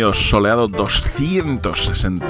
Bienvenidos. 0.00 0.30
Soleado 0.30 0.66
260. 0.66 2.26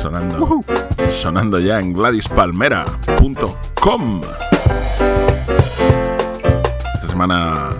Sonando, 0.00 0.64
sonando 1.12 1.60
ya 1.60 1.78
en 1.78 1.92
GladysPalmera.com. 1.92 4.20
Esta 6.94 7.06
semana 7.06 7.70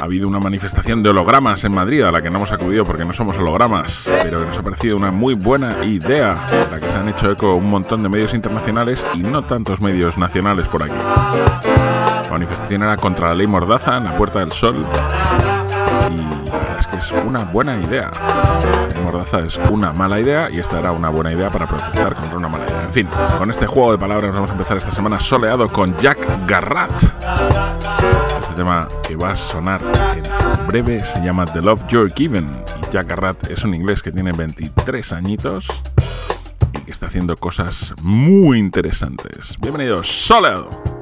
ha 0.00 0.04
habido 0.04 0.28
una 0.28 0.38
manifestación 0.38 1.02
de 1.02 1.10
hologramas 1.10 1.64
en 1.64 1.72
Madrid 1.72 2.02
a 2.02 2.12
la 2.12 2.22
que 2.22 2.30
no 2.30 2.36
hemos 2.36 2.52
acudido 2.52 2.84
porque 2.84 3.04
no 3.04 3.12
somos 3.12 3.36
hologramas, 3.36 4.08
pero 4.22 4.38
que 4.38 4.46
nos 4.46 4.56
ha 4.56 4.62
parecido 4.62 4.96
una 4.96 5.10
muy 5.10 5.34
buena 5.34 5.84
idea, 5.84 6.46
la 6.70 6.78
que 6.78 6.88
se 6.88 6.96
han 6.96 7.08
hecho 7.08 7.32
eco 7.32 7.56
un 7.56 7.68
montón 7.68 8.04
de 8.04 8.10
medios 8.10 8.32
internacionales 8.32 9.04
y 9.12 9.24
no 9.24 9.42
tantos 9.42 9.80
medios 9.80 10.18
nacionales 10.18 10.68
por 10.68 10.84
aquí. 10.84 10.94
La 10.94 12.28
manifestación 12.30 12.84
era 12.84 12.96
contra 12.96 13.30
la 13.30 13.34
ley 13.34 13.48
Mordaza 13.48 13.96
en 13.96 14.04
la 14.04 14.16
Puerta 14.16 14.38
del 14.38 14.52
Sol 14.52 14.86
una 17.22 17.44
buena 17.44 17.76
idea. 17.80 18.10
Mordaza 19.02 19.40
es 19.40 19.58
una 19.70 19.92
mala 19.92 20.18
idea 20.18 20.50
y 20.50 20.58
esta 20.58 20.78
era 20.78 20.92
una 20.92 21.08
buena 21.10 21.32
idea 21.32 21.50
para 21.50 21.66
protestar 21.66 22.14
contra 22.14 22.38
una 22.38 22.48
mala 22.48 22.66
idea. 22.66 22.82
En 22.84 22.92
fin, 22.92 23.08
con 23.38 23.50
este 23.50 23.66
juego 23.66 23.92
de 23.92 23.98
palabras 23.98 24.34
vamos 24.34 24.50
a 24.50 24.52
empezar 24.54 24.76
esta 24.76 24.92
semana 24.92 25.20
soleado 25.20 25.68
con 25.68 25.96
Jack 25.98 26.46
Garrat. 26.46 26.92
Este 28.40 28.54
tema 28.54 28.88
que 29.06 29.16
va 29.16 29.32
a 29.32 29.34
sonar 29.34 29.80
en 30.16 30.66
breve 30.66 31.04
se 31.04 31.20
llama 31.20 31.44
The 31.46 31.60
Love 31.60 31.86
You're 31.88 32.12
Given 32.14 32.48
y 32.80 32.92
Jack 32.92 33.08
Garrat 33.08 33.50
es 33.50 33.64
un 33.64 33.74
inglés 33.74 34.02
que 34.02 34.10
tiene 34.10 34.32
23 34.32 35.12
añitos 35.12 35.66
y 36.72 36.78
que 36.80 36.90
está 36.90 37.06
haciendo 37.06 37.36
cosas 37.36 37.94
muy 38.02 38.58
interesantes. 38.58 39.56
Bienvenidos, 39.60 40.08
soleado. 40.08 40.93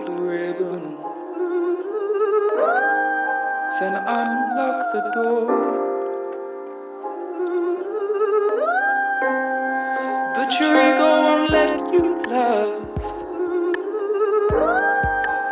A 0.00 0.20
ribbon. 0.20 0.96
Then 3.78 3.94
unlock 3.94 4.78
the 4.92 5.02
door. 5.14 5.46
But 10.34 10.50
your 10.60 10.72
ego 10.88 11.08
won't 11.24 11.50
let 11.50 11.92
you 11.92 12.22
love. 12.28 12.74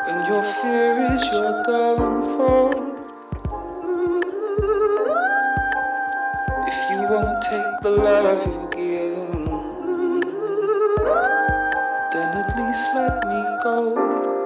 And 0.09 0.29
your 0.29 0.43
fear 0.43 1.13
is 1.13 1.23
your 1.33 1.63
downfall. 1.65 2.71
If 6.71 6.79
you 6.91 7.01
won't 7.11 7.43
take 7.43 7.81
the 7.83 7.91
love 7.91 8.60
Please 12.71 12.95
let 12.95 13.27
me 13.27 13.43
go. 13.65 14.40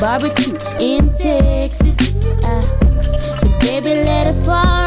barbecue 0.00 0.56
in 0.80 1.12
Texas. 1.12 1.96
Uh, 2.42 2.62
so 3.36 3.48
baby, 3.60 4.02
let 4.02 4.34
it 4.34 4.44
fall. 4.46 4.79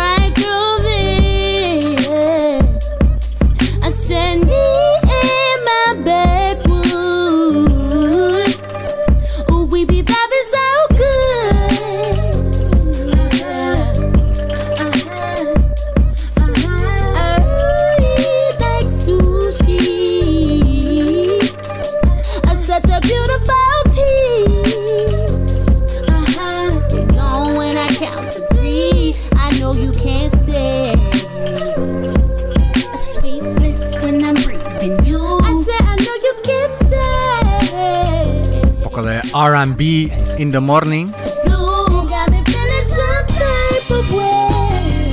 In 40.44 40.52
the 40.52 40.60
Morning. 40.60 41.08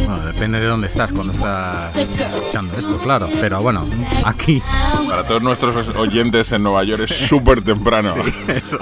Bueno, 0.07 0.27
depende 0.27 0.59
de 0.59 0.67
dónde 0.67 0.89
estás 0.89 1.13
cuando 1.13 1.33
estás 1.33 1.97
escuchando 1.97 2.77
esto, 2.77 2.99
claro. 2.99 3.29
Pero 3.41 3.63
bueno, 3.63 3.87
aquí. 4.25 4.61
Para 5.09 5.23
todos 5.23 5.41
nuestros 5.41 5.87
oyentes 5.95 6.51
en 6.51 6.65
Nueva 6.65 6.83
York 6.83 7.03
es 7.09 7.29
súper 7.29 7.63
temprano. 7.63 8.13
Sí, 8.13 8.23
eso. 8.49 8.77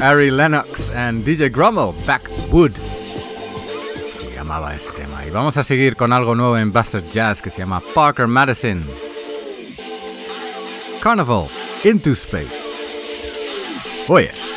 Ari 0.00 0.30
Lennox 0.30 0.88
and 0.96 1.22
DJ 1.22 1.50
Grommel, 1.50 1.92
Backwood. 2.06 2.72
Se 4.18 4.34
llamaba 4.34 4.74
este 4.74 4.92
tema. 4.92 5.26
Y 5.26 5.30
vamos 5.30 5.58
a 5.58 5.62
seguir 5.62 5.94
con 5.94 6.14
algo 6.14 6.34
nuevo 6.34 6.56
en 6.56 6.72
Buster 6.72 7.04
Jazz 7.10 7.42
que 7.42 7.50
se 7.50 7.58
llama 7.58 7.82
Parker 7.94 8.26
Madison. 8.26 8.82
Carnival 11.02 11.48
into 11.84 12.12
Space. 12.12 12.59
Oh, 14.12 14.16
yeah. 14.16 14.49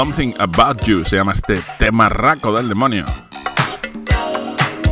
Something 0.00 0.32
About 0.38 0.80
You 0.84 1.04
se 1.04 1.16
llama 1.16 1.32
este 1.32 1.60
temarraco 1.78 2.56
del 2.56 2.70
demonio. 2.70 3.04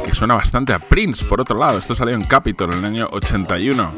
Que 0.04 0.12
suena 0.12 0.34
bastante 0.34 0.74
a 0.74 0.78
Prince, 0.78 1.24
por 1.24 1.40
otro 1.40 1.56
lado. 1.56 1.78
Esto 1.78 1.94
salió 1.94 2.14
en 2.14 2.24
Capitol 2.24 2.74
en 2.74 2.80
el 2.80 2.84
año 2.84 3.08
81. 3.12 3.94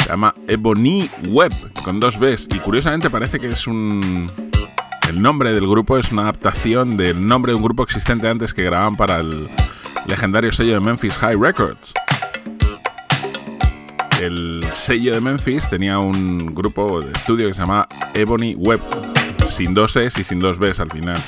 Se 0.00 0.08
llama 0.08 0.34
Ebony 0.48 1.08
Web, 1.28 1.52
con 1.84 2.00
dos 2.00 2.18
Bs. 2.18 2.48
Y 2.52 2.58
curiosamente 2.58 3.10
parece 3.10 3.38
que 3.38 3.50
es 3.50 3.68
un... 3.68 4.26
El 5.08 5.22
nombre 5.22 5.52
del 5.52 5.68
grupo 5.68 5.98
es 5.98 6.10
una 6.10 6.22
adaptación 6.22 6.96
del 6.96 7.24
nombre 7.24 7.52
de 7.52 7.56
un 7.56 7.62
grupo 7.62 7.84
existente 7.84 8.26
antes 8.26 8.52
que 8.52 8.64
grababan 8.64 8.96
para 8.96 9.18
el 9.18 9.48
legendario 10.08 10.50
sello 10.50 10.74
de 10.74 10.80
Memphis 10.80 11.16
High 11.16 11.36
Records. 11.36 11.94
El 14.20 14.66
sello 14.72 15.14
de 15.14 15.20
Memphis 15.20 15.70
tenía 15.70 16.00
un 16.00 16.56
grupo 16.56 17.00
de 17.00 17.12
estudio 17.12 17.46
que 17.46 17.54
se 17.54 17.60
llama 17.60 17.86
Ebony 18.14 18.56
Web, 18.56 18.80
sin 19.54 19.72
dos 19.72 19.94
Es 19.94 20.18
y 20.18 20.24
sin 20.24 20.40
dos 20.40 20.58
Bs 20.58 20.80
al 20.80 20.90
final. 20.90 21.22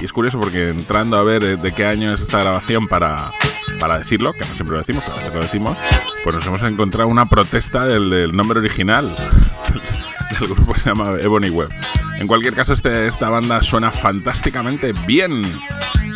Y 0.00 0.04
es 0.04 0.12
curioso 0.12 0.38
porque 0.38 0.68
entrando 0.68 1.16
a 1.16 1.24
ver 1.24 1.58
de 1.58 1.72
qué 1.72 1.86
año 1.86 2.12
es 2.12 2.20
esta 2.20 2.38
grabación 2.38 2.86
para, 2.86 3.32
para 3.80 3.98
decirlo, 3.98 4.32
que 4.32 4.40
no 4.40 4.54
siempre 4.54 4.72
lo 4.72 4.78
decimos, 4.78 5.08
a 5.08 5.16
veces 5.16 5.34
lo 5.34 5.40
decimos, 5.40 5.78
pues 6.22 6.36
nos 6.36 6.46
hemos 6.46 6.62
encontrado 6.62 7.08
una 7.08 7.26
protesta 7.26 7.86
del, 7.86 8.10
del 8.10 8.36
nombre 8.36 8.58
original 8.58 9.08
del 10.38 10.48
grupo 10.48 10.74
que 10.74 10.80
se 10.80 10.90
llama 10.90 11.14
Ebony 11.20 11.48
Web. 11.48 11.70
En 12.18 12.26
cualquier 12.26 12.54
caso, 12.54 12.74
este, 12.74 13.06
esta 13.06 13.30
banda 13.30 13.62
suena 13.62 13.90
fantásticamente 13.90 14.92
bien 15.06 15.42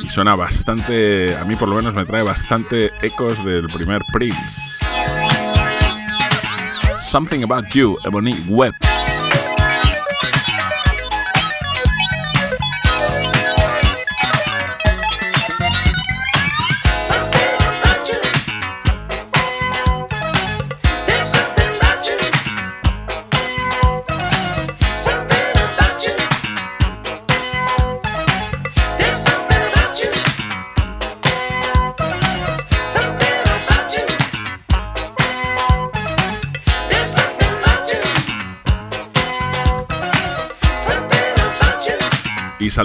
y 0.02 0.08
suena 0.10 0.34
bastante, 0.34 1.34
a 1.34 1.44
mí 1.44 1.56
por 1.56 1.68
lo 1.68 1.76
menos 1.76 1.94
me 1.94 2.04
trae 2.04 2.22
bastante 2.22 2.90
ecos 3.00 3.42
del 3.42 3.68
primer 3.68 4.02
Prince. 4.12 4.84
Something 7.00 7.42
About 7.42 7.68
You, 7.70 7.96
Ebony 8.04 8.34
Web. 8.48 8.74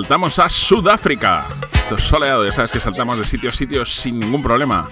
Saltamos 0.01 0.39
a 0.39 0.47
Sudáfrica. 0.47 1.45
Esto 1.73 1.95
es 1.97 2.03
soleado, 2.03 2.45
ya 2.45 2.53
sabes 2.53 2.71
que 2.71 2.79
saltamos 2.79 3.17
de 3.17 3.25
sitio 3.25 3.49
a 3.49 3.53
sitio 3.53 3.83
sin 3.83 4.17
ningún 4.17 4.41
problema. 4.41 4.87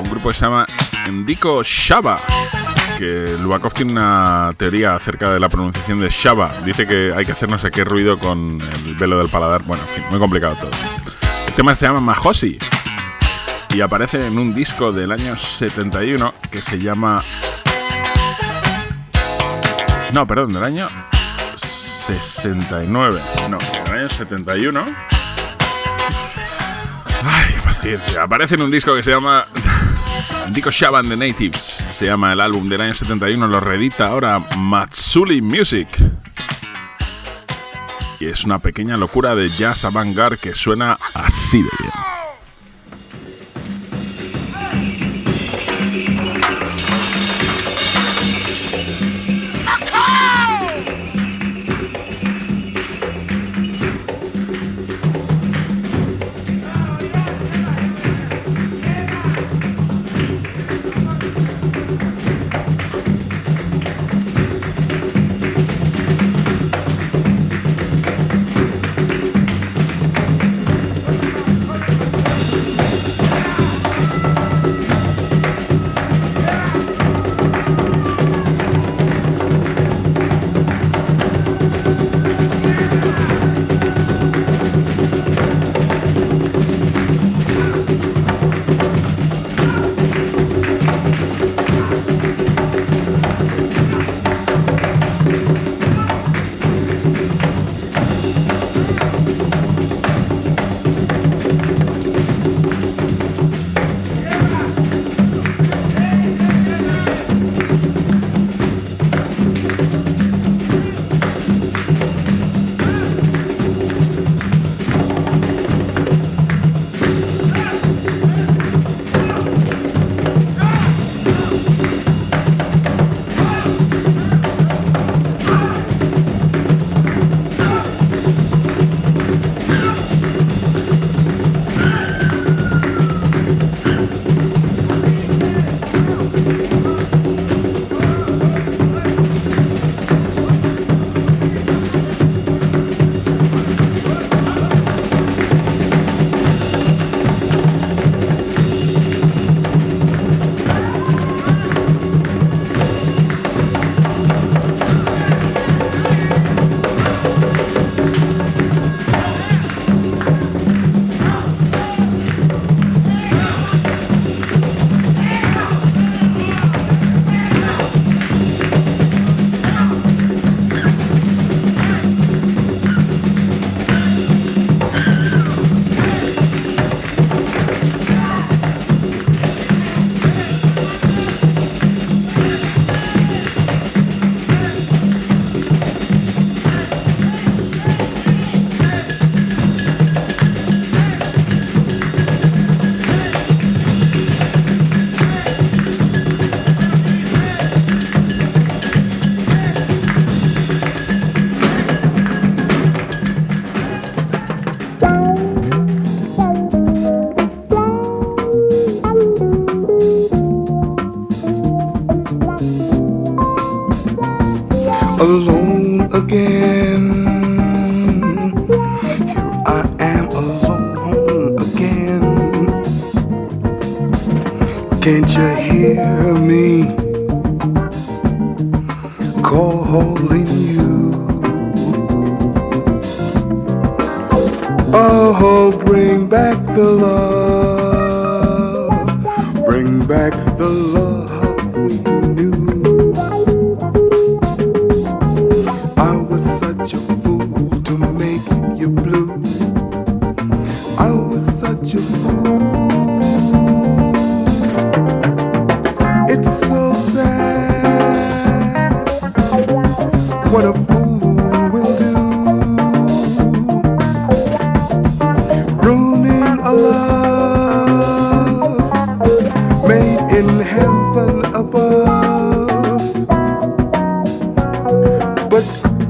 Un 0.00 0.08
grupo 0.08 0.28
que 0.28 0.34
se 0.34 0.46
llama 0.46 0.66
Ndiko 1.10 1.62
Shaba. 1.62 2.20
Que 2.96 3.36
Lubakov 3.38 3.74
tiene 3.74 3.92
una 3.92 4.54
teoría 4.56 4.94
acerca 4.94 5.30
de 5.30 5.38
la 5.38 5.50
pronunciación 5.50 6.00
de 6.00 6.08
Shaba. 6.08 6.54
Dice 6.64 6.86
que 6.86 7.12
hay 7.14 7.26
que 7.26 7.32
hacer 7.32 7.50
no 7.50 7.58
sé 7.58 7.70
qué 7.70 7.84
ruido 7.84 8.16
con 8.18 8.62
el 8.62 8.94
velo 8.96 9.18
del 9.18 9.28
paladar. 9.28 9.62
Bueno, 9.62 9.82
en 9.88 9.94
fin, 9.94 10.04
muy 10.08 10.18
complicado 10.18 10.56
todo. 10.56 10.70
El 11.46 11.52
tema 11.52 11.74
se 11.74 11.86
llama 11.86 12.00
Mahosi. 12.00 12.58
Y 13.74 13.80
aparece 13.82 14.26
en 14.26 14.38
un 14.38 14.54
disco 14.54 14.90
del 14.90 15.12
año 15.12 15.36
71 15.36 16.32
que 16.50 16.62
se 16.62 16.78
llama. 16.78 17.22
No, 20.14 20.26
perdón, 20.26 20.54
del 20.54 20.64
año 20.64 20.88
69. 22.18 23.20
No, 23.48 23.58
en 23.60 23.86
el 23.86 23.92
año 23.92 24.08
71. 24.08 24.84
Ay, 27.24 27.54
paciencia. 27.64 28.22
Aparece 28.22 28.56
en 28.56 28.62
un 28.62 28.70
disco 28.70 28.94
que 28.94 29.02
se 29.02 29.10
llama. 29.10 29.46
Dico 30.48 30.70
Shaban 30.70 31.08
The 31.08 31.16
Natives. 31.16 31.86
Se 31.90 32.06
llama 32.06 32.32
el 32.32 32.40
álbum 32.40 32.68
del 32.68 32.80
año 32.80 32.94
71. 32.94 33.46
Lo 33.46 33.60
reedita 33.60 34.08
ahora 34.08 34.40
Matsuli 34.56 35.40
Music. 35.40 35.88
Y 38.18 38.26
es 38.26 38.44
una 38.44 38.58
pequeña 38.58 38.96
locura 38.96 39.34
de 39.34 39.48
jazz 39.48 39.84
avant-garde 39.84 40.36
que 40.36 40.54
suena 40.54 40.98
así 41.14 41.62
de 41.62 41.70
bien. 41.78 42.09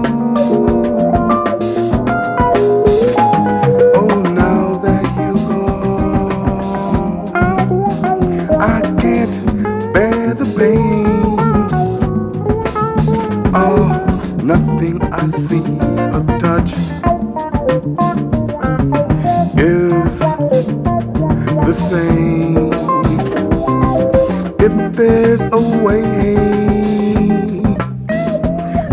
way 25.85 26.01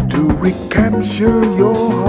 to 0.10 0.22
recapture 0.42 1.42
your 1.56 2.01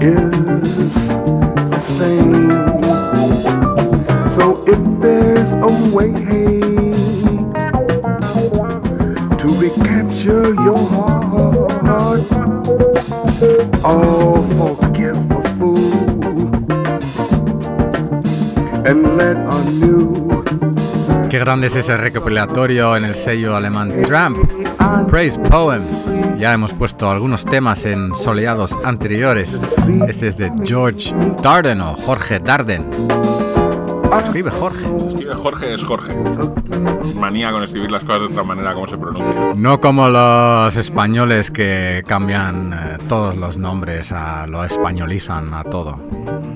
you. 0.00 0.27
Es 21.62 21.74
ese 21.74 21.96
recopilatorio 21.96 22.96
en 22.96 23.04
el 23.04 23.14
sello 23.14 23.56
alemán 23.56 23.92
Tramp. 24.04 24.38
Praise 25.10 25.38
Poems. 25.38 26.08
Ya 26.38 26.52
hemos 26.52 26.72
puesto 26.72 27.10
algunos 27.10 27.44
temas 27.44 27.84
en 27.84 28.14
soleados 28.14 28.76
anteriores. 28.84 29.58
Este 30.08 30.28
es 30.28 30.36
de 30.38 30.52
George 30.64 31.12
Darden 31.42 31.80
o 31.80 31.94
Jorge 31.94 32.38
Darden. 32.38 32.88
Escribe 34.22 34.50
Jorge. 34.50 34.86
Escribe 35.08 35.34
Jorge 35.34 35.74
es 35.74 35.82
Jorge. 35.82 36.14
Manía 37.16 37.50
con 37.50 37.62
escribir 37.62 37.90
las 37.90 38.04
cosas 38.04 38.22
de 38.22 38.26
otra 38.28 38.44
manera 38.44 38.72
como 38.72 38.86
se 38.86 38.96
pronuncia. 38.96 39.54
No 39.56 39.80
como 39.80 40.08
los 40.08 40.76
españoles 40.76 41.50
que 41.50 42.04
cambian 42.06 42.72
eh, 42.72 42.98
todos 43.08 43.36
los 43.36 43.58
nombres, 43.58 44.12
a, 44.12 44.46
lo 44.46 44.64
españolizan 44.64 45.52
a 45.52 45.64
todo. 45.64 46.00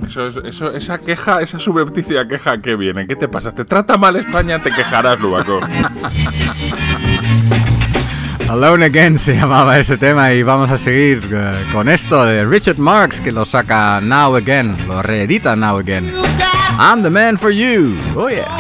Eso, 0.06 0.26
es- 0.26 0.36
eso, 0.44 0.72
esa 0.72 0.98
queja, 0.98 1.40
esa 1.40 1.58
subrepticia 1.58 2.26
queja 2.28 2.58
que 2.60 2.76
viene. 2.76 3.06
¿Qué 3.06 3.16
te 3.16 3.28
pasa? 3.28 3.52
¿Te 3.52 3.64
trata 3.64 3.96
mal 3.96 4.16
España? 4.16 4.58
Te 4.58 4.70
quejarás, 4.70 5.18
Lubaco. 5.20 5.60
Alone 8.48 8.84
Again 8.86 9.18
se 9.18 9.34
llamaba 9.36 9.78
ese 9.78 9.96
tema 9.96 10.32
y 10.32 10.42
vamos 10.42 10.70
a 10.70 10.76
seguir 10.76 11.22
eh, 11.32 11.64
con 11.72 11.88
esto 11.88 12.24
de 12.26 12.44
Richard 12.44 12.76
Marx 12.78 13.18
que 13.20 13.32
lo 13.32 13.46
saca 13.46 13.98
Now 14.02 14.36
Again, 14.36 14.76
lo 14.86 15.02
reedita 15.02 15.56
Now 15.56 15.78
Again. 15.78 16.12
I'm 16.78 17.02
the 17.02 17.08
man 17.10 17.38
for 17.38 17.50
you. 17.50 17.96
Oh 18.14 18.28
yeah. 18.28 18.58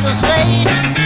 never 0.00 0.14
swayed. 0.14 0.97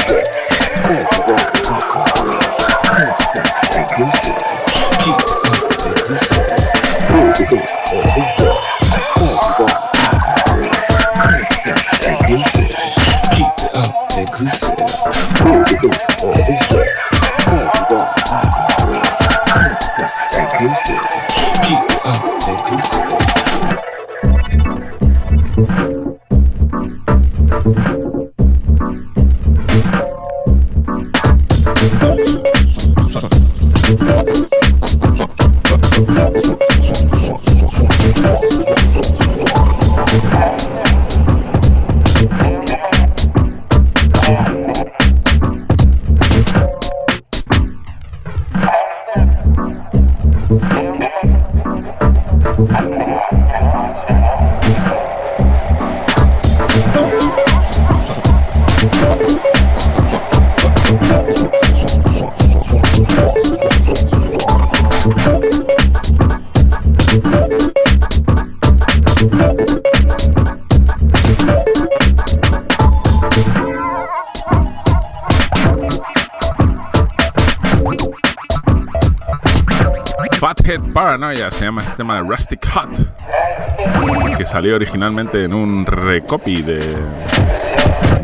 Se 81.31 81.65
llama 81.65 81.83
este 81.83 81.95
tema 81.95 82.17
de 82.17 82.23
Rustic 82.23 82.61
Hut, 82.75 84.37
que 84.37 84.45
salió 84.45 84.75
originalmente 84.75 85.45
en 85.45 85.55
un 85.55 85.87
recopy 85.87 86.61
de, 86.61 86.81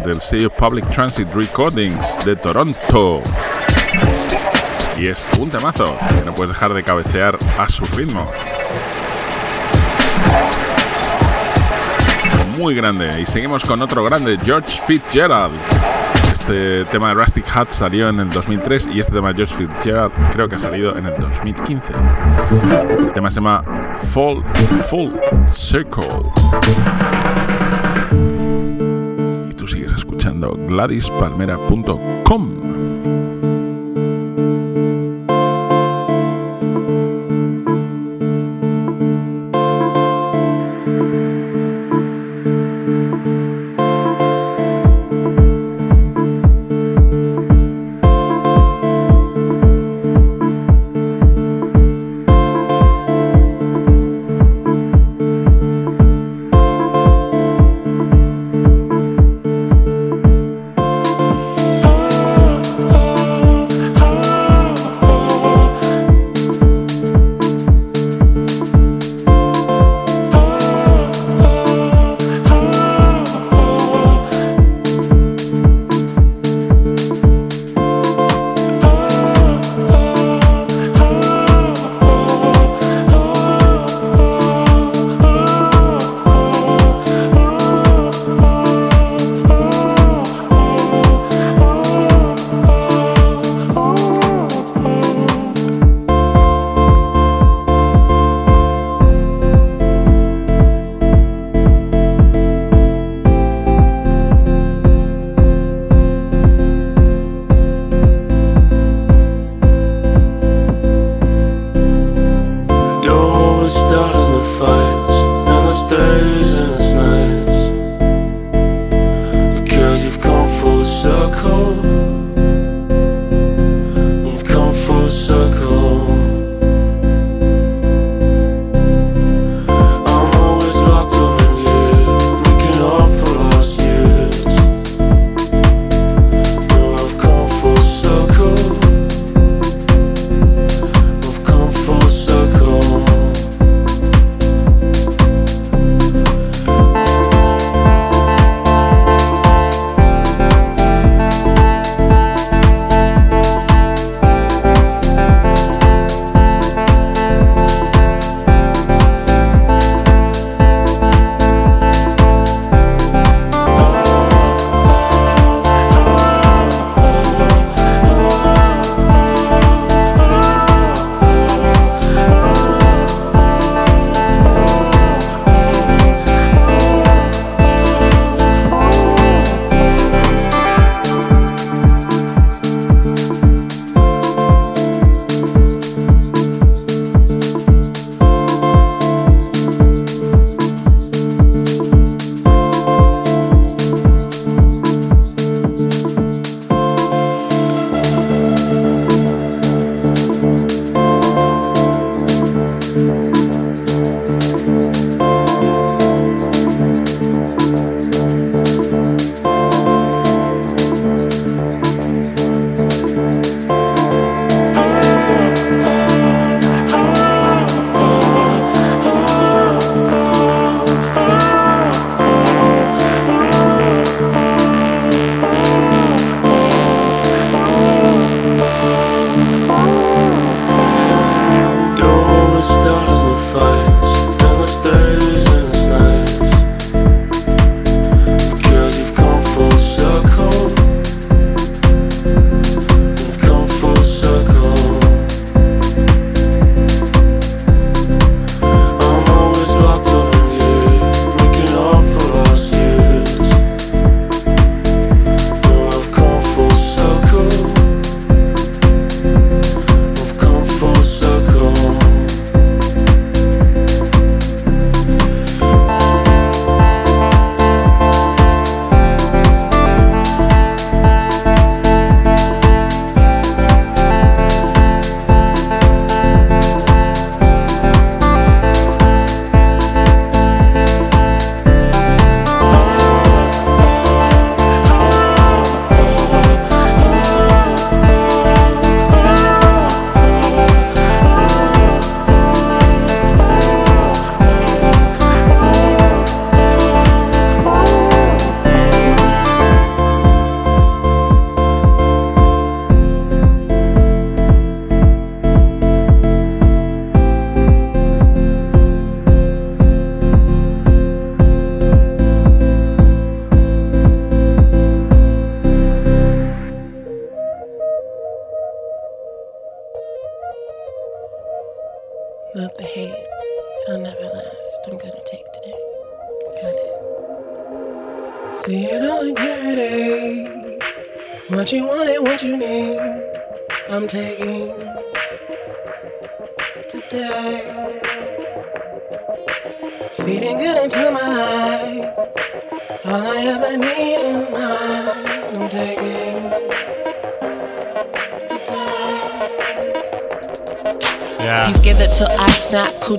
del 0.04 0.20
sello 0.20 0.50
Public 0.50 0.90
Transit 0.90 1.32
Recordings 1.32 2.24
de 2.24 2.34
Toronto. 2.34 3.22
Y 4.98 5.06
es 5.06 5.24
un 5.38 5.50
temazo 5.50 5.96
que 6.18 6.24
no 6.26 6.34
puedes 6.34 6.50
dejar 6.50 6.74
de 6.74 6.82
cabecear 6.82 7.38
a 7.56 7.68
su 7.68 7.84
ritmo. 7.96 8.28
Muy 12.58 12.74
grande. 12.74 13.20
Y 13.20 13.26
seguimos 13.26 13.64
con 13.64 13.80
otro 13.82 14.02
grande, 14.02 14.36
George 14.44 14.80
Fitzgerald. 14.84 15.54
Este 16.46 16.84
tema 16.92 17.08
de 17.08 17.14
Rustic 17.14 17.44
Hut 17.56 17.70
salió 17.70 18.08
en 18.08 18.20
el 18.20 18.28
2003 18.28 18.90
y 18.94 19.00
este 19.00 19.10
tema 19.10 19.32
de 19.32 19.44
George 19.44 19.52
Fitzgerald 19.56 20.12
creo 20.30 20.48
que 20.48 20.54
ha 20.54 20.58
salido 20.60 20.96
en 20.96 21.06
el 21.06 21.20
2015. 21.20 21.92
El 23.00 23.12
tema 23.12 23.32
se 23.32 23.40
llama 23.40 23.64
Full, 23.96 24.44
Full 24.88 25.10
Circle. 25.50 26.06
Y 29.50 29.54
tú 29.54 29.66
sigues 29.66 29.92
escuchando 29.92 30.56
GladysPalmera.com. 30.68 32.85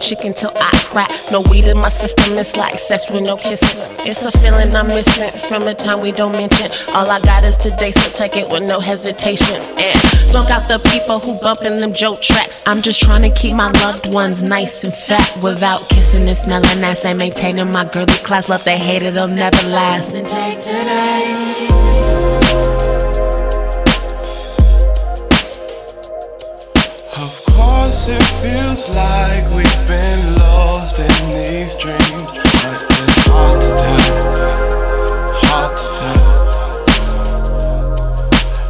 chicken 0.08 0.34
till 0.34 0.52
I 0.56 0.72
crack. 0.86 1.12
No 1.32 1.42
weed 1.52 1.68
in 1.68 1.78
my 1.78 1.90
system, 1.90 2.38
it's 2.38 2.56
like 2.56 2.80
sex 2.80 3.12
with 3.12 3.24
no 3.24 3.36
kissing. 3.36 3.84
It's 4.08 4.24
a 4.24 4.32
feeling 4.32 4.74
I'm 4.74 4.88
missing 4.88 5.32
from 5.50 5.66
the 5.66 5.74
time 5.74 6.00
we 6.00 6.14
don't 6.14 6.32
mention. 6.32 6.72
All 6.96 7.10
I 7.12 7.20
got 7.20 7.44
is 7.44 7.58
today, 7.58 7.92
so 7.92 8.10
take 8.12 8.38
it 8.38 8.48
with 8.50 8.64
no 8.64 8.80
hesitation. 8.80 9.58
And 9.78 10.00
don't 10.32 10.48
got 10.48 10.64
the 10.70 10.80
people 10.94 11.20
who 11.20 11.38
bumping 11.42 11.82
them 11.82 11.92
joke 11.92 12.22
tracks. 12.22 12.64
I'm 12.66 12.82
just 12.82 13.02
trying 13.02 13.24
to 13.24 13.30
keep 13.30 13.56
my 13.56 13.70
loved 13.72 14.14
ones 14.14 14.44
nice 14.44 14.86
and 14.86 14.94
fat 14.94 15.30
without 15.44 15.90
kissing 15.90 16.26
and 16.26 16.38
smelling 16.38 16.84
ass 16.84 17.04
and 17.04 17.20
maintaining 17.20 17.70
my 17.70 17.84
girly 17.84 18.14
class. 18.24 18.48
Love 18.48 18.64
they 18.64 18.78
hate 18.78 19.02
it'll 19.02 19.28
never 19.28 19.68
last. 19.68 20.14
And 20.14 20.26
take 20.26 20.60
today. 20.62 22.47
It 28.10 28.24
feels 28.42 28.88
like 28.90 29.44
we've 29.52 29.88
been 29.88 30.36
lost 30.36 30.98
in 31.00 31.08
these 31.34 31.76
dreams, 31.76 32.32
but 32.32 32.46
it's 32.46 33.28
hard 33.28 33.62
to 33.62 33.68
tell. 33.68 34.14
Hard 35.44 35.78
to 35.78 35.86
tell. 36.00 36.24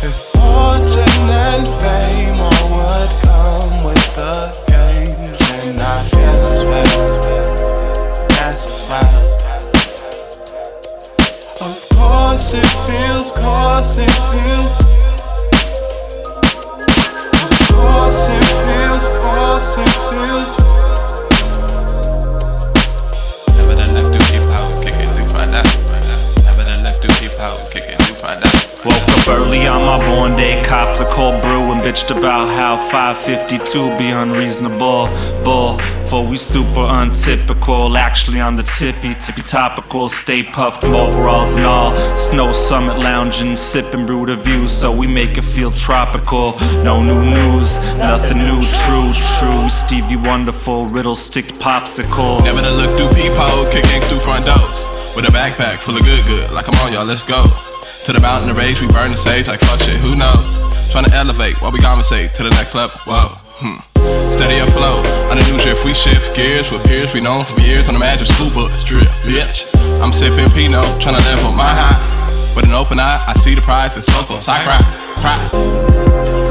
If 0.08 0.16
fortune 0.34 1.30
and 1.30 1.66
fame 1.82 2.40
all 2.40 2.68
would 2.78 3.12
come 3.22 3.84
with 3.84 4.08
the 4.16 4.38
game, 4.68 5.22
then 5.38 5.80
I 5.82 6.10
guess 6.10 6.44
it's 6.52 6.64
well. 6.64 7.08
Guess 8.30 8.60
it's 8.68 8.82
well. 8.90 9.16
Of 11.62 11.76
course, 11.90 12.54
it 12.56 12.70
feels, 12.88 13.30
course 13.38 13.98
it 13.98 14.14
feels. 14.32 14.87
myself 19.78 20.07
Woke 28.88 29.10
up 29.10 29.28
early 29.28 29.68
on 29.68 29.82
my 29.82 30.00
born 30.08 30.38
day, 30.38 30.64
copped 30.64 31.02
a 31.02 31.06
cold 31.12 31.42
brew 31.42 31.74
and 31.74 31.82
bitched 31.82 32.10
about 32.18 32.48
how 32.48 32.78
552 32.90 33.98
be 33.98 34.12
unreasonable. 34.12 35.08
Bull, 35.44 35.78
for 36.08 36.26
we 36.26 36.38
super 36.38 36.86
untypical. 36.86 37.98
Actually 37.98 38.40
on 38.40 38.56
the 38.56 38.64
tippy, 38.64 39.14
tippy 39.16 39.42
topical. 39.42 40.08
Stay 40.08 40.42
puffed, 40.42 40.86
overalls 40.86 41.56
and 41.56 41.66
all. 41.66 41.92
Snow 42.16 42.50
summit 42.52 43.00
lounging, 43.00 43.58
sipping 43.58 44.06
brewed 44.06 44.30
views, 44.40 44.72
so 44.72 44.96
we 44.96 45.06
make 45.06 45.38
it 45.38 45.44
feel 45.44 45.72
tropical. 45.72 46.58
No 46.84 47.04
new 47.04 47.20
news, 47.20 47.80
nothing 47.98 48.38
new, 48.38 48.62
true, 48.86 49.12
true. 49.36 49.70
Stevie 49.70 50.16
Wonderful, 50.16 50.86
riddle 50.86 51.16
stick 51.16 51.48
popsicle. 51.60 52.42
Never 52.46 52.62
done 52.62 52.78
look 52.78 52.92
through 52.96 53.22
peepholes, 53.22 53.70
kicking 53.70 54.02
through 54.04 54.22
front 54.22 54.46
doors. 54.46 54.88
With 55.14 55.26
a 55.26 55.30
backpack 55.36 55.80
full 55.80 55.98
of 55.98 56.06
good 56.06 56.26
good, 56.26 56.52
like 56.52 56.70
I'm 56.70 56.80
on 56.86 56.94
y'all, 56.94 57.04
let's 57.04 57.24
go. 57.24 57.67
To 58.08 58.14
the 58.14 58.22
mountain 58.22 58.50
of 58.50 58.56
rage, 58.56 58.80
we 58.80 58.88
burn 58.88 59.12
the 59.12 59.18
sage 59.18 59.50
like 59.50 59.60
fuck 59.60 59.82
shit, 59.82 60.00
who 60.00 60.16
knows? 60.16 60.40
Trying 60.94 61.04
to 61.04 61.14
elevate 61.14 61.62
while 61.62 61.74
we 61.74 61.80
conversate 61.80 62.32
to 62.36 62.44
the 62.44 62.50
next 62.52 62.74
level, 62.74 62.98
whoa. 63.06 63.36
Hmm. 63.60 63.84
Steady 64.00 64.60
afloat, 64.60 65.06
on 65.30 65.38
a 65.38 65.44
new 65.52 65.60
drift, 65.60 65.84
we 65.84 65.94
shift 65.94 66.34
gears 66.34 66.72
with 66.72 66.88
peers 66.88 67.14
we 67.14 67.20
known 67.20 67.44
for 67.44 67.60
years 67.60 67.90
on 67.90 67.96
the 67.96 68.00
magic 68.00 68.28
school 68.28 68.50
bus 68.52 68.82
drip, 68.86 69.04
bitch. 69.28 69.68
I'm 70.02 70.14
sipping 70.14 70.48
Pinot, 70.56 71.02
trying 71.02 71.20
to 71.20 71.24
level 71.28 71.52
my 71.52 71.68
high. 71.68 72.56
With 72.56 72.64
an 72.64 72.72
open 72.72 72.98
eye, 72.98 73.22
I 73.28 73.34
see 73.34 73.56
the 73.56 73.62
prize, 73.62 73.98
it's 73.98 74.08
so 74.08 74.24
close, 74.24 74.48
I 74.48 74.64
cry, 74.64 74.80
cry. 75.20 76.47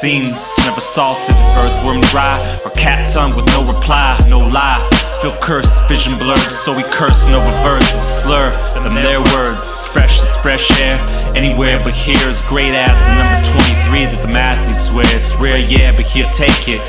Scenes. 0.00 0.56
Never 0.64 0.80
salted, 0.80 1.34
earthworm 1.60 2.00
dry, 2.08 2.40
or 2.64 2.70
cat 2.70 3.12
tongue 3.12 3.36
with 3.36 3.44
no 3.46 3.60
reply, 3.66 4.16
no 4.28 4.38
lie. 4.38 4.80
Feel 5.20 5.36
cursed, 5.42 5.86
vision 5.88 6.16
blurred, 6.16 6.50
so 6.50 6.74
we 6.74 6.82
curse 6.84 7.28
no 7.28 7.38
reverse 7.40 7.92
with 7.92 8.08
slur. 8.08 8.50
Them 8.72 8.94
their 8.94 9.20
words, 9.36 9.86
fresh 9.86 10.22
as 10.22 10.36
fresh 10.38 10.70
air. 10.80 10.96
Anywhere 11.36 11.78
but 11.84 11.94
here 11.94 12.28
is 12.28 12.40
great 12.48 12.72
as 12.72 12.96
the 13.04 13.12
number 13.20 13.38
23 13.92 14.08
that 14.08 14.20
the 14.24 14.38
athletes 14.38 14.90
wear. 14.90 15.04
It's 15.14 15.36
rare, 15.36 15.58
yeah, 15.58 15.92
but 15.94 16.06
here, 16.06 16.24
take 16.32 16.66
it. 16.66 16.80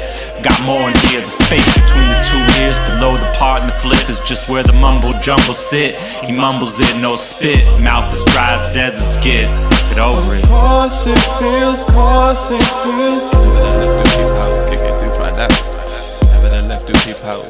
Got 0.42 0.64
more 0.64 0.88
in 0.88 0.96
here, 1.12 1.20
the 1.20 1.28
space 1.28 1.68
between 1.84 2.08
the 2.08 2.22
two 2.24 2.41
part 3.42 3.62
and 3.62 3.70
the 3.72 3.74
flip 3.74 4.08
is 4.08 4.20
just 4.20 4.48
where 4.50 4.62
the 4.62 4.74
mumble 4.74 5.14
jumble 5.14 5.56
sit. 5.56 5.96
He 6.24 6.32
mumbles 6.32 6.80
it, 6.80 6.96
no 7.02 7.16
spit. 7.16 7.64
Mouth 7.82 8.14
is 8.14 8.24
dry 8.26 8.54
as 8.54 8.72
desert 8.72 9.20
skid. 9.20 9.50
Get 9.90 9.98
over 9.98 10.36
it. 10.36 10.46
Course 10.46 11.08
it 11.08 11.18
feels, 11.40 11.84
course 11.86 12.52
it 12.52 12.62
feels. 12.84 13.32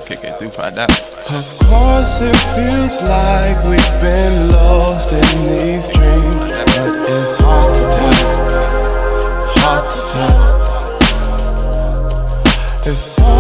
Kick 0.06 0.24
it, 0.24 0.40
do 0.40 0.50
find 0.50 0.78
out. 0.78 0.92
Of 1.30 1.48
course 1.60 2.22
it 2.22 2.36
feels 2.56 3.02
like 3.04 3.58
we've 3.66 4.02
been 4.02 4.50
lost 4.50 5.12
in 5.12 5.48
these 5.48 5.88
dreams, 5.88 6.36
but 6.36 7.10
it's 7.10 7.42
hard 7.44 7.76
to 7.76 7.82
tell. 7.82 8.41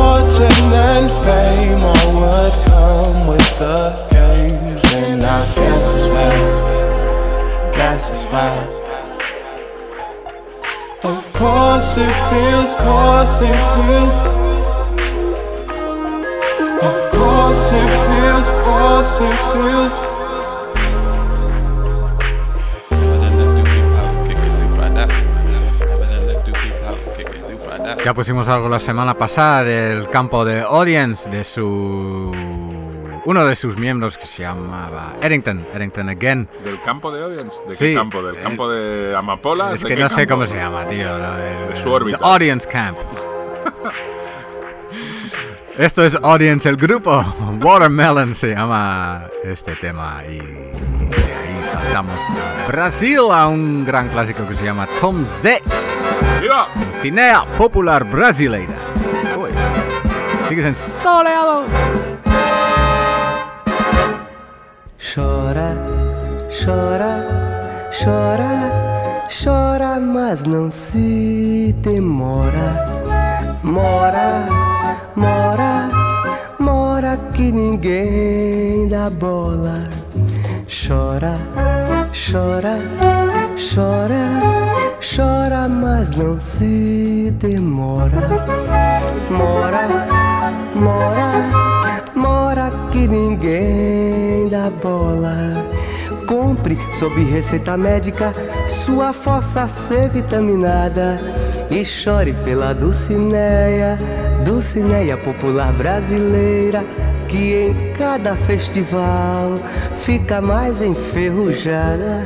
Fortune 0.01 0.73
and 0.89 1.07
fame 1.23 1.83
all 1.91 2.09
would 2.19 2.55
come 2.69 3.27
with 3.27 3.49
the 3.61 3.81
game, 4.09 4.63
then 4.89 5.19
I 5.23 5.41
guess 5.53 5.83
it's 5.95 6.07
well. 6.13 7.73
Guess 7.77 8.03
it's 8.13 8.25
well. 8.33 8.67
Of 11.03 11.23
course 11.33 11.91
it 12.05 12.15
feels, 12.29 12.71
course 12.85 13.37
it 13.49 13.59
feels. 13.73 14.17
Of 16.89 16.97
course 17.17 17.67
it 17.81 17.91
feels, 18.07 18.49
course 18.65 19.15
it 19.29 19.37
feels. 19.51 20.20
Ya 28.03 28.15
pusimos 28.15 28.49
algo 28.49 28.67
la 28.67 28.79
semana 28.79 29.15
pasada 29.15 29.63
del 29.63 30.09
campo 30.09 30.43
de 30.43 30.61
Audience 30.61 31.29
de 31.29 31.43
su 31.43 32.31
uno 33.25 33.45
de 33.45 33.55
sus 33.55 33.77
miembros 33.77 34.17
que 34.17 34.25
se 34.25 34.41
llamaba 34.41 35.13
Errington, 35.21 35.67
Errington 35.71 36.09
Again. 36.09 36.49
¿Del 36.63 36.81
campo 36.81 37.11
de 37.11 37.23
Audience? 37.23 37.57
¿De 37.67 37.75
Sí, 37.75 37.85
qué 37.85 37.93
campo? 37.93 38.23
¿Del 38.23 38.37
eh, 38.37 38.39
campo 38.41 38.67
de 38.69 39.15
Amapola? 39.15 39.75
Es 39.75 39.81
¿De 39.81 39.89
que 39.89 39.95
no 39.97 40.09
sé 40.09 40.25
cómo 40.25 40.47
se 40.47 40.55
llama, 40.55 40.87
tío. 40.87 41.15
De 41.15 41.75
su 41.75 41.91
órbita. 41.91 42.17
The 42.17 42.25
Audience 42.25 42.67
Camp. 42.67 42.97
Esto 45.77 46.03
es 46.03 46.15
Audience, 46.15 46.67
el 46.67 46.77
grupo. 46.77 47.23
Watermelon 47.61 48.33
se 48.33 48.49
llama 48.55 49.27
este 49.43 49.75
tema. 49.75 50.23
Y 50.27 50.37
de 50.37 51.15
ahí 51.15 51.63
saltamos 51.71 52.15
a 52.67 52.71
Brasil 52.71 53.19
a 53.31 53.47
un 53.47 53.85
gran 53.85 54.09
clásico 54.09 54.47
que 54.47 54.55
se 54.55 54.65
llama 54.65 54.87
Tom 54.99 55.23
Z. 55.23 55.61
¡Viva! 56.41 56.67
Cinea 57.01 57.43
popular 57.57 58.03
brasileira. 58.03 58.73
Uy. 59.37 59.49
Sigues 60.47 60.65
en 60.65 60.75
soleado. 60.75 61.63
Chora, 65.13 65.75
chora, 66.49 67.27
chora, 67.91 69.27
chora, 69.29 69.99
mas 69.99 70.45
não 70.45 70.71
se 70.71 71.75
demora. 71.79 72.85
Mora, 73.63 74.47
mora, 75.15 75.89
mora 76.59 77.17
que 77.33 77.51
ninguém 77.51 78.87
dá 78.87 79.09
bola. 79.09 79.73
Chora, 80.67 81.33
chora, 82.13 82.77
chora, 83.57 84.90
chora, 85.15 85.67
mas 85.67 86.11
não 86.11 86.39
se 86.39 87.31
demora. 87.39 88.17
Mora, 89.29 89.87
mora, 90.75 91.31
mora 92.15 92.69
que 92.91 93.07
ninguém 93.07 94.47
dá 94.49 94.69
bola. 94.81 95.60
Compre 96.31 96.77
sob 96.93 97.21
receita 97.25 97.75
médica 97.75 98.31
sua 98.69 99.11
fossa 99.11 99.67
C 99.67 100.07
vitaminada 100.07 101.17
e 101.69 101.83
chore 101.83 102.31
pela 102.31 102.73
Dulcineia, 102.73 103.97
Dulcineia 104.45 105.17
popular 105.17 105.73
brasileira 105.73 106.85
que 107.27 107.67
em 107.67 107.93
cada 107.97 108.33
festival 108.37 109.55
fica 110.05 110.39
mais 110.39 110.81
enferrujada. 110.81 112.25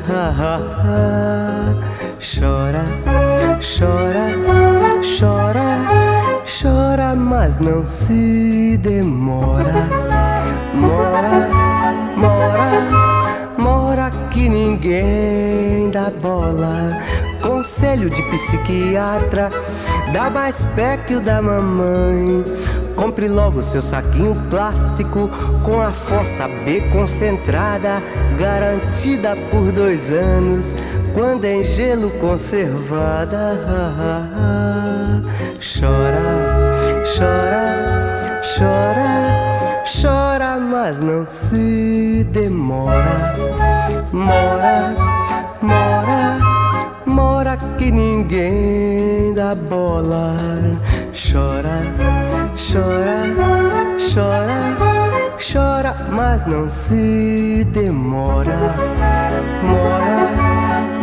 Chora, 2.21 2.83
chora, 3.59 4.27
chora, 5.17 5.67
chora, 6.45 7.15
mas 7.15 7.57
não 7.57 7.83
se 7.83 8.77
demora. 8.77 9.73
Mora, 10.75 11.49
mora, 12.15 12.69
mora 12.69 13.04
ninguém 14.49 15.89
dá 15.91 16.11
bola. 16.21 16.99
Conselho 17.41 18.09
de 18.09 18.21
psiquiatra, 18.23 19.49
dá 20.11 20.29
mais 20.29 20.65
pé 20.75 20.97
que 20.97 21.15
o 21.15 21.21
da 21.21 21.41
mamãe. 21.41 22.43
Compre 22.95 23.27
logo 23.27 23.61
seu 23.61 23.81
saquinho 23.81 24.33
plástico 24.49 25.29
com 25.63 25.81
a 25.81 25.91
fossa 25.91 26.47
B 26.63 26.81
concentrada, 26.91 28.01
garantida 28.39 29.35
por 29.51 29.71
dois 29.71 30.11
anos, 30.11 30.75
quando 31.13 31.43
em 31.45 31.63
gelo 31.63 32.09
conservada. 32.11 33.59
Chora, 35.59 36.21
chora, 37.17 38.41
chora, 38.57 39.83
chora, 40.01 40.57
mas 40.57 41.01
não 41.01 41.27
se 41.27 42.25
demora. 42.31 43.74
Mora, 44.11 44.95
mora, 45.61 46.37
mora 47.05 47.57
que 47.77 47.91
ninguém 47.91 49.33
dá 49.33 49.53
bola. 49.55 50.35
Chora, 51.13 51.77
chora, 52.55 53.17
chora, 53.97 54.57
chora, 55.39 55.95
mas 56.11 56.45
não 56.47 56.69
se 56.69 57.65
demora. 57.71 58.75
Mora, 59.63 60.17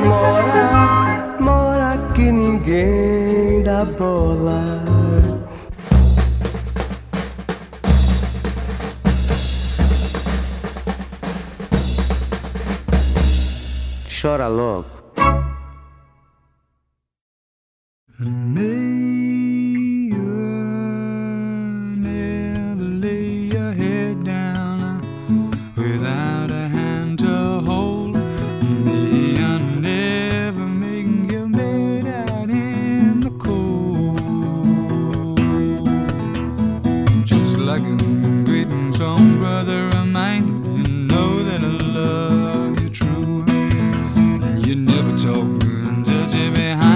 mora, 0.05 1.37
mora 1.41 1.97
que 2.15 2.33
ninguém 2.33 3.63
dá 3.63 3.85
bola. 3.99 4.63
Chora 14.23 14.47
logo. 14.47 14.92
Jimmy 46.33 46.71
Hines. 46.71 46.92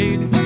pride. 0.00 0.39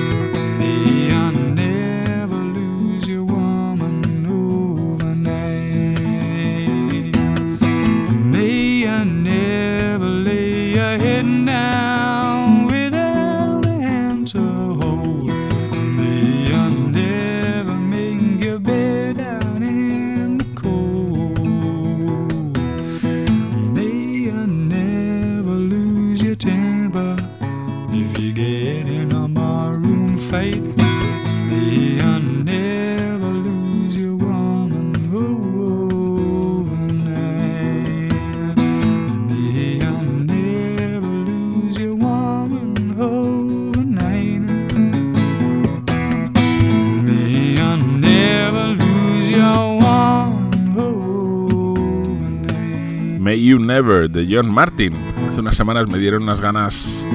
John 54.35 54.51
Martin. 54.51 54.93
Hace 55.29 55.39
unas 55.39 55.55
semanas 55.55 55.87
me 55.87 55.97
dieron 55.97 56.23
unas 56.23 56.41
ganas 56.41 57.07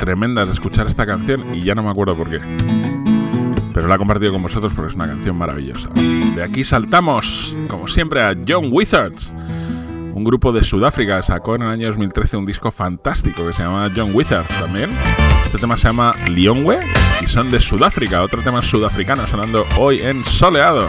tremendas 0.00 0.48
de 0.48 0.52
escuchar 0.52 0.86
esta 0.86 1.06
canción 1.06 1.54
y 1.54 1.62
ya 1.62 1.74
no 1.74 1.82
me 1.82 1.88
acuerdo 1.88 2.14
por 2.14 2.28
qué. 2.28 2.40
Pero 3.72 3.88
la 3.88 3.94
he 3.94 3.98
compartido 3.98 4.32
con 4.32 4.42
vosotros 4.42 4.74
porque 4.76 4.90
es 4.90 4.94
una 4.94 5.06
canción 5.06 5.34
maravillosa. 5.34 5.88
De 6.34 6.42
aquí 6.42 6.64
saltamos, 6.64 7.56
como 7.68 7.88
siempre, 7.88 8.20
a 8.20 8.36
John 8.46 8.68
Wizards. 8.70 9.32
Un 10.12 10.24
grupo 10.24 10.52
de 10.52 10.62
Sudáfrica 10.62 11.22
sacó 11.22 11.54
en 11.54 11.62
el 11.62 11.70
año 11.70 11.86
2013 11.86 12.36
un 12.36 12.44
disco 12.44 12.70
fantástico 12.70 13.46
que 13.46 13.54
se 13.54 13.62
llama 13.62 13.90
John 13.96 14.10
Wizards 14.12 14.48
también. 14.48 14.90
Este 15.46 15.56
tema 15.56 15.78
se 15.78 15.88
llama 15.88 16.14
Lionwe 16.28 16.80
y 17.22 17.26
son 17.28 17.50
de 17.50 17.60
Sudáfrica, 17.60 18.22
otro 18.22 18.42
tema 18.42 18.60
sudafricano 18.60 19.26
sonando 19.26 19.64
hoy 19.78 20.02
en 20.02 20.22
Soleado. 20.22 20.86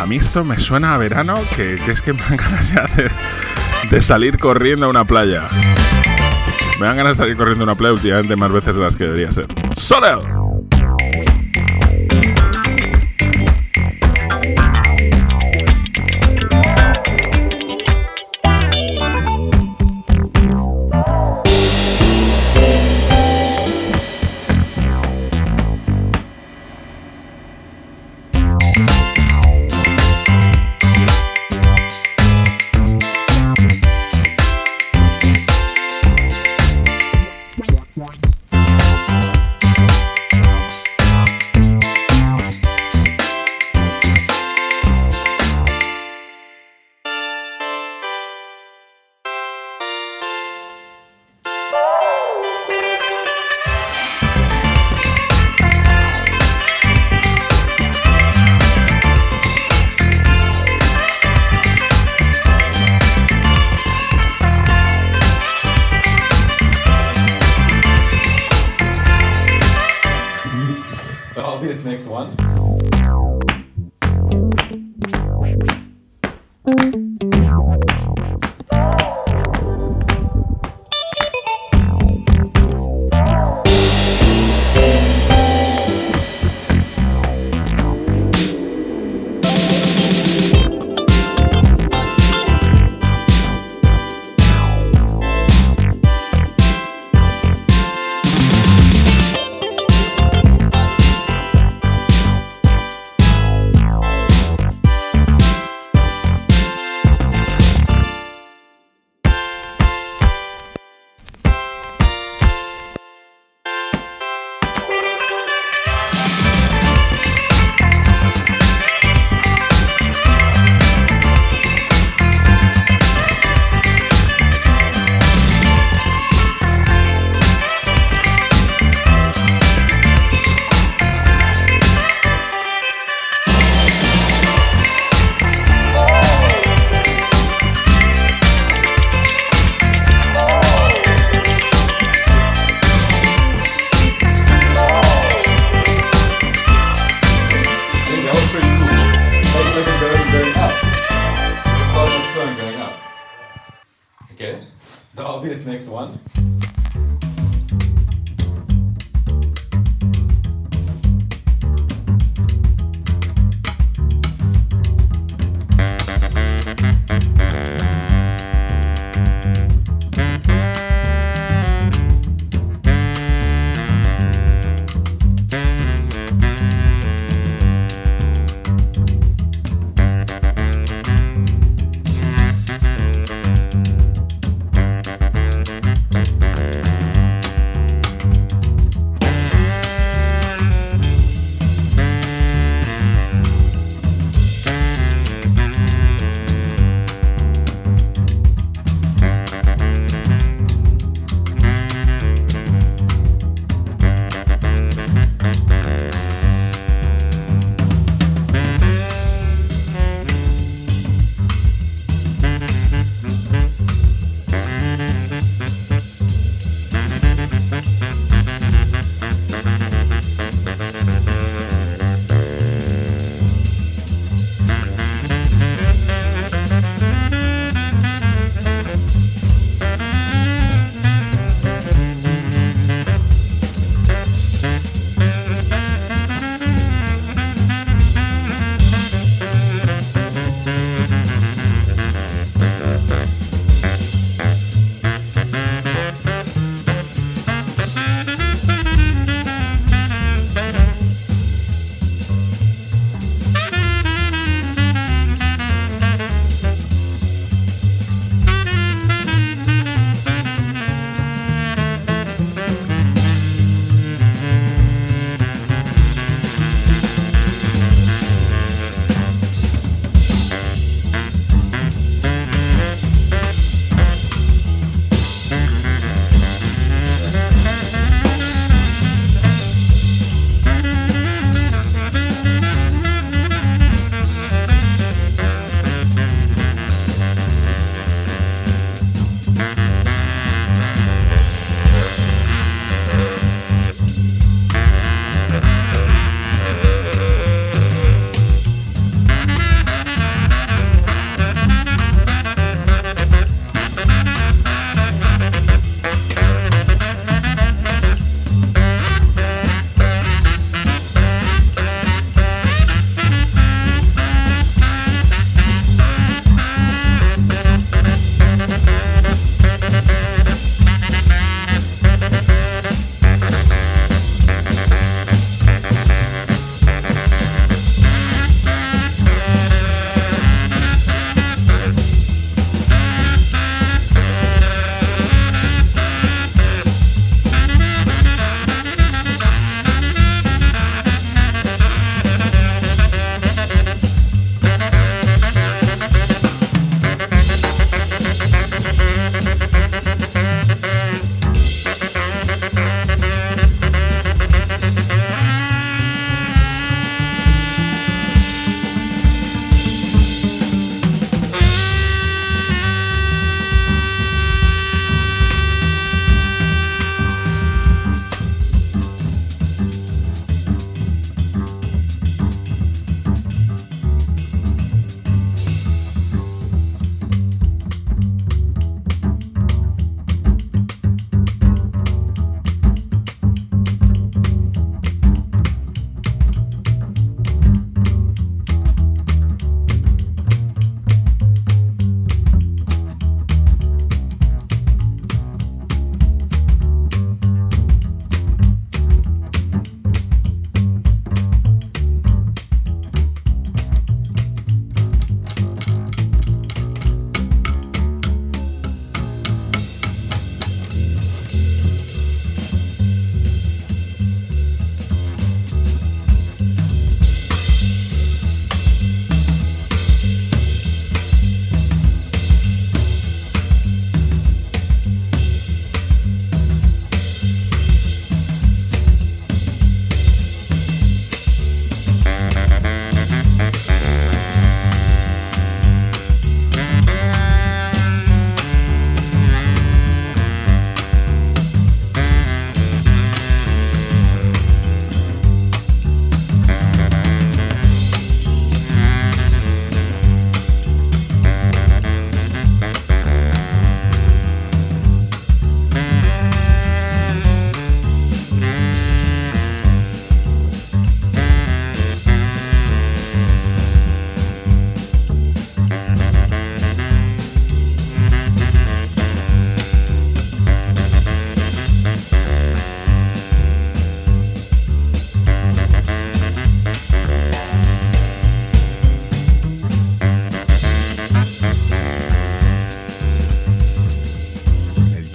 A 0.00 0.06
mí 0.06 0.16
esto 0.16 0.42
me 0.42 0.58
suena 0.58 0.94
a 0.94 0.96
verano 0.96 1.34
que, 1.54 1.74
es 1.74 2.00
que 2.00 2.14
me 2.14 2.22
dan 2.22 2.38
ganas 2.38 2.96
de, 2.96 3.10
de 3.90 4.02
salir 4.02 4.38
corriendo 4.38 4.86
a 4.86 4.88
una 4.88 5.04
playa. 5.04 5.46
Me 6.80 6.86
dan 6.86 6.96
ganas 6.96 7.16
de 7.16 7.24
salir 7.24 7.36
corriendo 7.36 7.64
a 7.64 7.66
una 7.66 7.74
playa 7.74 7.94
últimamente 7.94 8.36
más 8.36 8.52
veces 8.52 8.74
de 8.74 8.80
las 8.80 8.96
que 8.96 9.04
debería 9.04 9.32
ser. 9.32 9.46
¡Soleado! 9.76 10.37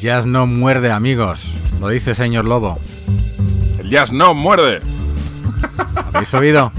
Jazz 0.04 0.26
no 0.26 0.46
muerde, 0.46 0.92
amigos. 0.92 1.54
Lo 1.80 1.88
dice 1.88 2.14
señor 2.14 2.44
Lobo. 2.44 2.78
El 3.80 3.90
jazz 3.90 4.12
no 4.12 4.34
muerde. 4.34 4.82
¿Habéis 6.14 6.34
oído? 6.34 6.74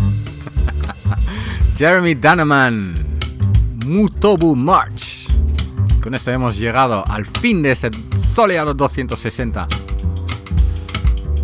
Jeremy 1.75 2.17
Daneman, 2.17 2.95
Mutobu 3.87 4.55
March. 4.55 5.31
Con 6.03 6.15
esto 6.15 6.33
hemos 6.33 6.59
llegado 6.59 7.03
al 7.09 7.25
fin 7.25 7.63
de 7.63 7.73
ese 7.73 7.89
soleado 8.35 8.75
260. 8.75 9.69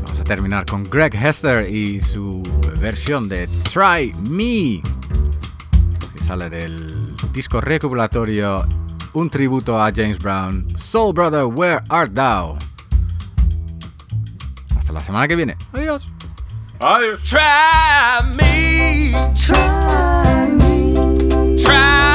Vamos 0.04 0.20
a 0.20 0.24
terminar 0.24 0.66
con 0.66 0.84
Greg 0.84 1.14
Hester 1.14 1.66
y 1.74 2.02
su 2.02 2.42
versión 2.78 3.26
de 3.26 3.48
Try 3.72 4.12
Me, 4.28 4.82
que 6.12 6.22
sale 6.22 6.50
del 6.50 7.16
disco 7.32 7.62
recopilatorio 7.62 8.66
Un 9.12 9.28
tributo 9.28 9.76
a 9.76 9.90
James 9.90 10.18
Brown, 10.18 10.66
Soul 10.76 11.12
Brother, 11.12 11.44
Where 11.46 11.80
Art 11.88 12.12
Thou? 12.12 12.56
Hasta 14.76 14.92
la 14.92 15.02
semana 15.02 15.26
que 15.26 15.34
viene. 15.34 15.56
Adiós. 15.72 16.08
Adiós. 16.78 17.20
Try 17.24 18.22
me. 18.36 19.12
Try 19.34 20.54
me. 20.54 21.60
Try 21.60 22.09